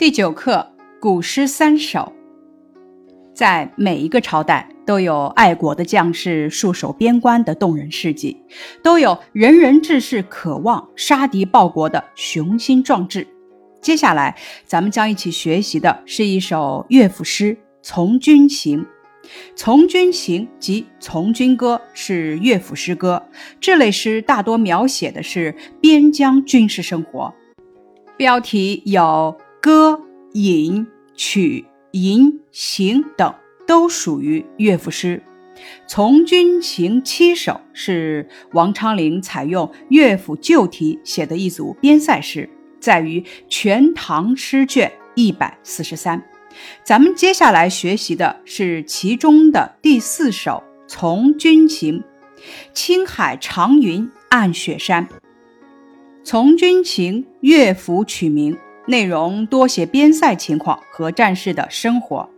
[0.00, 0.66] 第九课
[0.98, 2.10] 古诗三首。
[3.34, 8.42] 在每一个朝代，都有爱国的将士戍守边关的动人事迹，
[8.82, 13.26] 都有仁人志士渴望杀敌报国的雄心壮志。
[13.82, 14.34] 接下来，
[14.64, 18.78] 咱们将一起学习的是一首乐府诗《从军行》。
[19.54, 23.22] 《从军行》及《从军歌》是乐府诗歌，
[23.60, 27.34] 这类诗大多描写的是边疆军事生活。
[28.16, 30.00] 标题有歌、
[30.32, 33.34] 引、曲、吟、行等，
[33.66, 35.22] 都属于乐府诗。
[35.86, 42.48] 《从军行》七首是王昌龄采用乐府旧题写的一组边塞诗。
[42.80, 46.22] 在于《全唐诗卷》一百四十三，
[46.82, 50.52] 咱们接下来学习的是其中的第四首
[50.88, 52.00] 《从军行》：
[52.72, 55.06] 青海长云暗雪山。
[56.24, 58.56] 《从军行》乐府曲名，
[58.86, 62.28] 内容多写边塞情况和战士的生活。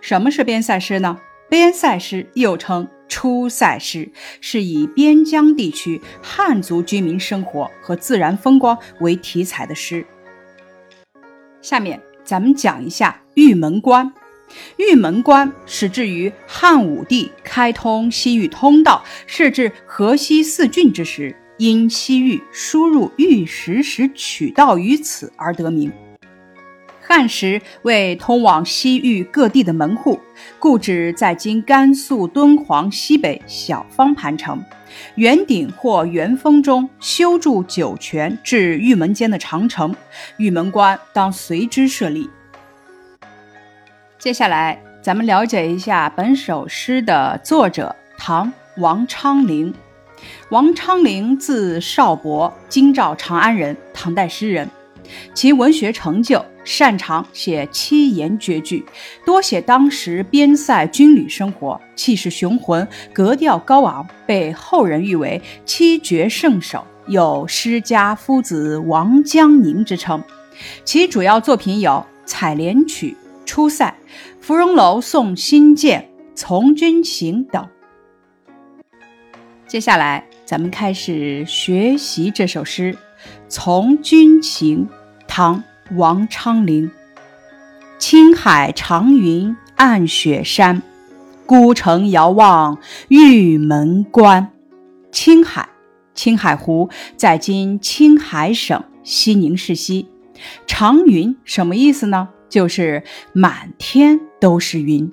[0.00, 1.18] 什么是边塞诗呢？
[1.48, 2.88] 边塞诗又称。
[3.10, 4.10] 出塞诗
[4.42, 10.04] 是以边疆地区汉族居民生活和自然风光为题材的诗。
[11.62, 14.12] 下面咱们讲一下玉门关。
[14.76, 25.92] 玉门关始置于汉武帝开通西域通道，设置河西四郡之时，因西域输入玉石时取道于此而得名。
[27.00, 30.20] 汉时为通往西域各地的门户，
[30.58, 34.62] 故址在今甘肃敦煌西北小方盘城，
[35.14, 39.94] 圆顶或圆峰中修筑酒泉至玉门间的长城，
[40.36, 42.28] 玉门关当随之设立。
[44.18, 49.74] 接下来，咱们了解一下本首诗的作者唐王昌龄。
[50.50, 54.68] 王昌龄字少伯，京兆长安人，唐代诗人。
[55.32, 58.84] 其文学成就，擅长写七言绝句，
[59.24, 70.22] 多写当时边塞军旅生活，气势雄浑，格调高昂，被后人誉为七绝圣手，有“诗家夫子王江宁”之称。
[70.84, 71.92] 其主要作品有
[72.26, 73.10] 《采莲曲》
[73.46, 73.86] 《出塞》
[74.44, 76.00] 《芙蓉楼送辛渐》
[76.34, 77.66] 《从军行》等。
[79.68, 82.94] 接下来，咱们开始学习这首诗
[83.50, 84.88] 《从军行》。
[85.28, 86.90] 唐王昌龄。
[87.98, 90.82] 青海长云暗雪山，
[91.44, 94.50] 孤城遥望玉门关。
[95.12, 95.68] 青海，
[96.14, 100.08] 青海湖在今青海省西宁市西。
[100.66, 102.30] 长云什么意思呢？
[102.48, 103.02] 就是
[103.34, 105.12] 满天都是云。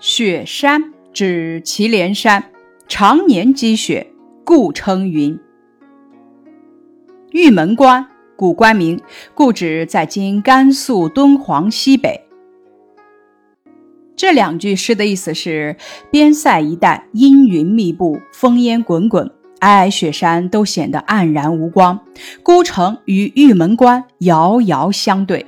[0.00, 2.44] 雪山指祁连山，
[2.94, 4.12] 常年积雪，
[4.44, 5.40] 故称云。
[7.30, 8.06] 玉门关。
[8.36, 9.00] 古关名，
[9.34, 12.26] 故址在今甘肃敦煌西北。
[14.14, 15.74] 这两句诗的意思是：
[16.10, 19.26] 边塞一带阴云密布，烽烟滚滚，
[19.60, 21.98] 皑皑雪山都显得黯然无光，
[22.42, 25.46] 孤城与玉门关遥遥相对。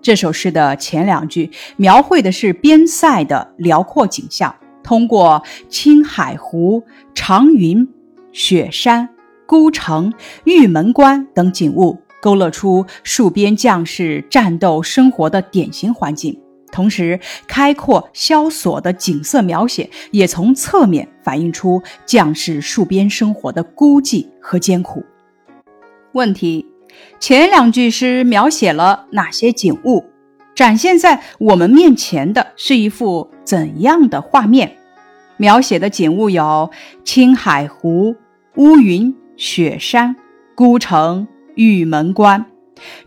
[0.00, 4.54] 这首诗的前两句描绘的是边塞的辽阔景象，
[4.84, 6.84] 通过青海湖、
[7.14, 7.88] 长云、
[8.30, 9.08] 雪山、
[9.46, 10.12] 孤城、
[10.44, 11.98] 玉门关等景物。
[12.22, 16.40] 勾勒出戍边将士战斗生活的典型环境，
[16.72, 25.04] 同时开阔萧索的景色描写也从侧面反映出将士戍边生活的孤寂和艰苦。
[26.12, 26.64] 问题：
[27.20, 30.02] 前两句诗描写了哪些景物？
[30.54, 34.76] 展现在我们面前的是一幅怎样的画面？
[35.36, 36.70] 描写的景物有
[37.02, 38.14] 青海湖、
[38.56, 40.14] 乌云、雪山、
[40.54, 41.26] 孤城。
[41.56, 42.46] 玉门关，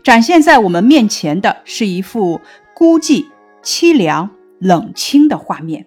[0.02, 2.40] 展现在我们面前的是一幅
[2.74, 3.26] 孤寂、
[3.62, 5.84] 凄凉、冷清的画面。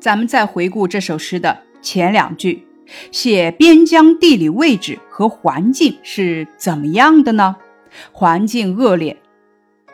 [0.00, 2.66] 咱们再回顾这首诗的前两句，
[3.12, 7.56] 写边疆地理位置和环境是怎么样的呢？
[8.12, 9.16] 环境恶劣。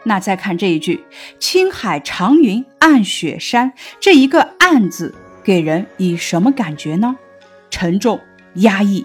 [0.05, 1.05] 那再看这一句
[1.39, 5.15] “青海长云暗雪山”，这一个“暗”字
[5.45, 7.17] 给人以什么感觉呢？
[7.71, 8.19] 沉重、
[8.55, 9.05] 压抑。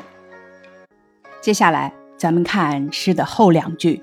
[1.41, 4.01] 接下来，咱们看诗的后两句：“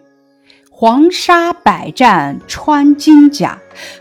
[0.70, 3.58] 黄沙百战穿金甲，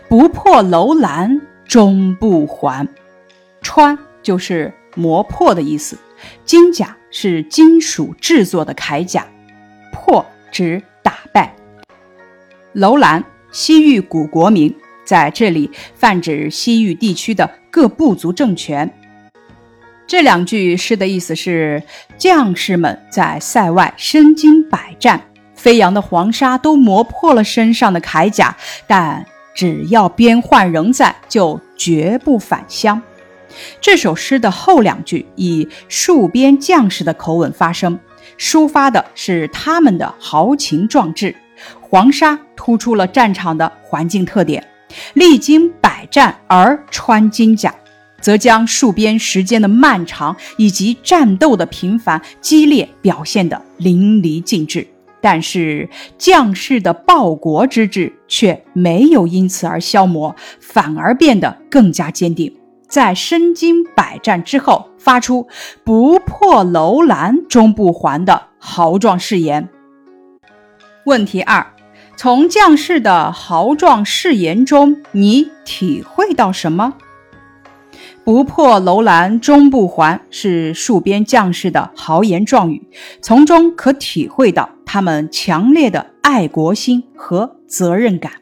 [0.08, 2.86] 不破楼兰终不还。”
[3.62, 5.96] 穿就是磨破的意思，
[6.44, 9.26] 金甲是金属制作的铠甲，
[9.92, 11.56] 破指打败。
[12.74, 14.72] 楼兰，西域古国名，
[15.04, 18.88] 在这里泛指西域地区的各部族政权。
[20.06, 21.82] 这两句诗的意思是：
[22.18, 25.22] 将士们在塞外身经百战，
[25.54, 28.54] 飞扬的黄沙都磨破了身上的铠甲，
[28.86, 29.24] 但
[29.54, 33.00] 只要边患仍在，就绝不返乡。
[33.80, 37.98] 这首诗的后两句以戍边将士的口吻发声，
[38.42, 41.32] 抒发的是他们的豪情壮志。
[41.80, 44.66] 黄沙突出了战场的环境特点，
[45.14, 47.72] 历经百战而穿金甲，
[48.20, 54.84] 则将戍边时间的漫长以及战斗的频繁激烈表现得淋漓尽致。
[55.20, 62.52] 但是将士的报国之志却没有因此而消磨，反而变得更加坚定。
[62.92, 65.48] 在身经百战之后，发出
[65.82, 69.70] “不破楼兰终不还”的豪壮誓言。
[71.06, 71.72] 问题二：
[72.18, 76.92] 从将士的豪壮誓言中，你体会到什么
[78.24, 82.86] ？“不破楼兰终不还”是戍边将士的豪言壮语，
[83.22, 88.41] 从中可体会到他们强烈的爱国心和责任感。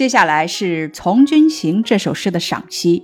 [0.00, 3.02] 接下来是《从军行》这首诗的赏析。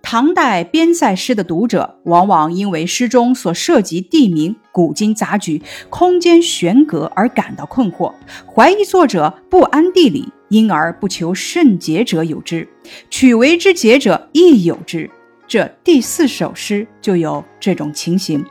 [0.00, 8.14] 唐代边塞诗的读者，往往因为诗中所涉及地名、古今杂举、空间悬隔而感到困惑，
[8.46, 12.68] 怀疑作者不谙地理，因而不求甚解者有之，
[13.10, 15.10] 取为之解者亦有之。
[15.48, 18.46] 这第四首诗就有这种情形。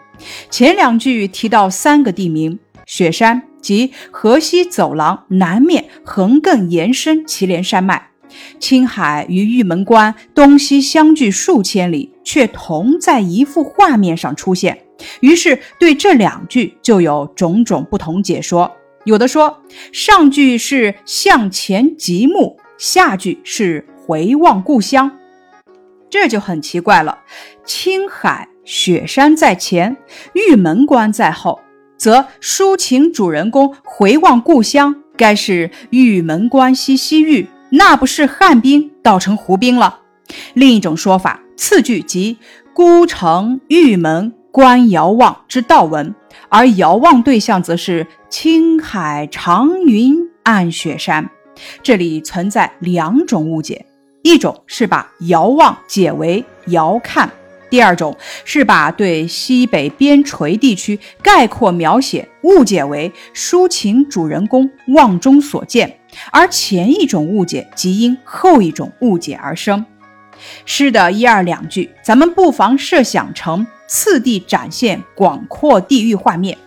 [0.49, 2.59] 前两句提到三个地名：
[2.89, 3.44] 雪山。
[3.62, 8.12] 即河西走廊南面横亘延伸祁连山脉，
[8.57, 14.86] 青海与玉门关东西相距数千里，却同在一幅画面上出现。
[15.19, 18.71] 于是对这两句就有种种不同解说。
[19.03, 19.62] 有的说
[19.92, 25.12] 上句是向前极目，下句是回望故乡，
[26.09, 27.19] 这就很奇怪了。
[27.65, 29.97] 青海雪山在前，
[30.31, 31.59] 玉门关在后。
[31.99, 39.99] 则抒情主人公回望故乡，该是玉门关西西域，那不是汉兵倒成胡兵了。
[40.53, 42.37] 另一种说法，次句即
[42.73, 46.15] 孤城玉门关遥望之道文，
[46.47, 51.29] 而遥望对象则是青海长云暗雪山。
[51.83, 53.85] 这里存在两种误解，
[54.23, 57.29] 一种是把遥望解为遥看。
[57.69, 66.00] 第二种是把对西北边陲地区概括描写误解为抒情主人公望中所见，
[66.31, 69.86] 而前一种误解即因后一种误解而生。
[70.66, 76.57] 诗的一二两句，咱们不妨设想成次第展现广阔地域画面。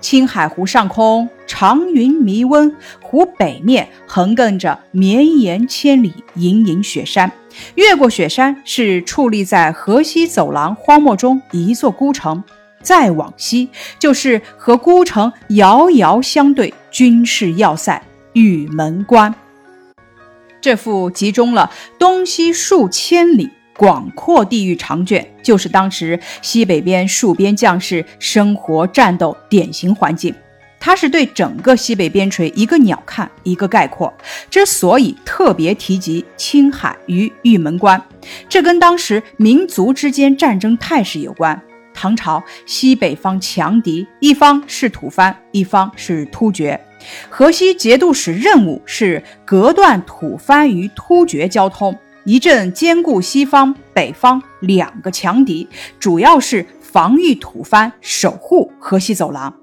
[0.00, 7.30] 青海湖上空长云迷温，湖北面横亘着绵延千里隐隐雪山。
[7.74, 12.42] 越过雪山是矗立在河西走廊荒漠中一座孤城，
[12.82, 13.68] 再往西
[13.98, 18.02] 就是和孤城遥遥相对军事要塞
[18.32, 19.34] 玉门关。
[20.60, 30.34] 这幅集中了东西数千里广阔地域长卷，就是当时西北边戍边将士生活战斗典型环境。
[30.80, 34.12] 它是对整个西北边陲一个鸟瞰，一个概括。
[34.50, 38.02] 之所以特别提及青海与玉门关，
[38.48, 41.60] 这跟当时民族之间战争态势有关。
[41.92, 46.80] 唐朝西北方强敌，一方是吐蕃，一方是突厥。
[47.28, 59.59] 河西节度使任务是隔断吐蕃与突厥交通，一阵兼顾西方、北方两个强敌，主要是防御吐蕃，守护河西走廊。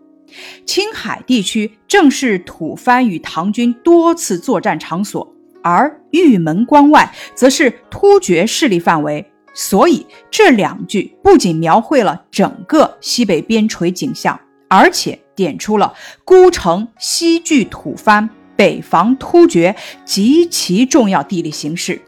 [0.65, 9.25] 青海地区正是吐蕃与唐军多次作战场所，而玉门关外则是突厥势力范围。
[9.53, 19.75] 所以这两句不仅描绘了整个西北边陲景象，而且点出了孤城西拒吐蕃、北防突厥
[20.05, 21.99] 极其重要地理形势。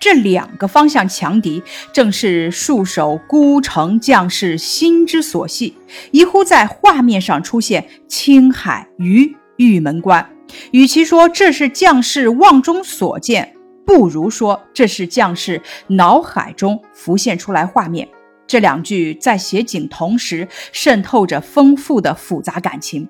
[0.00, 5.76] 这两个方向强敌，正是戍守孤城将士心之所系。
[6.10, 10.26] 一乎在画面上出现青海与玉门关，
[10.72, 13.54] 与其说这是将士望中所见，
[13.84, 18.08] 不如说这是将士脑海中浮现出来画面。
[18.46, 23.06] 这两句在写景同时，渗透着丰富的复杂感情。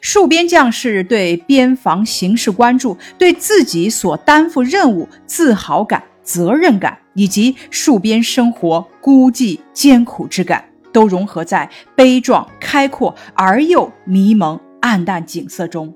[0.00, 6.04] 戍边将士对边防形势关注，对自己所担负任务自豪感。
[6.24, 15.94] 责任感以及戍边生活孤寂艰苦之感，都融合在悲壮、开阔而又迷蒙、暗淡景色中。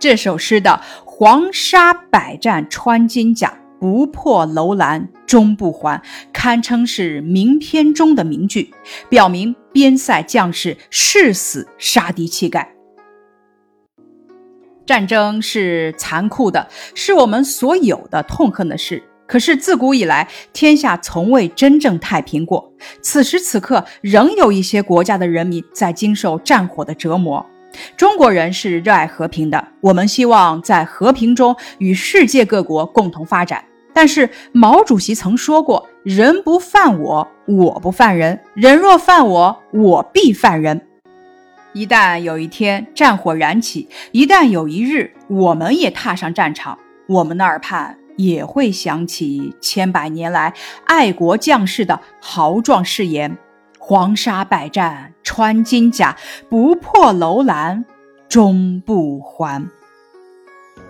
[0.00, 6.02] 这首诗的“黄沙百战穿金甲，不破楼兰终不还”，
[6.34, 8.74] 堪称是名篇中的名句，
[9.08, 12.71] 表明边塞将士誓死杀敌气概。
[14.84, 19.02] 战争是残酷的，是我们所有的痛恨的事。
[19.26, 22.70] 可是自古以来，天下从未真正太平过。
[23.00, 27.44] 此时此刻，仍有一些国家的人民在经受战火的折磨。
[27.96, 33.64] 中国人是热爱和平的，我们希望在和平中与世界各国共同发展。
[33.94, 40.78] 但是毛主席曾说过：“人不犯我，我不犯人；人若犯我，我必犯人。”
[41.74, 50.52] 一旦有一天战火燃起，一旦有一日我们也踏上战场，我们的耳畔也会响起千百年来
[50.84, 53.38] 爱国将士的豪壮誓言
[53.80, 56.14] ：“黄沙百战穿金甲，
[56.50, 57.84] 不破楼兰
[58.28, 59.66] 终不还。”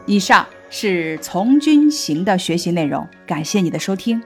[0.06, 4.20] 以上是从军行的学习内容，感谢你的收听。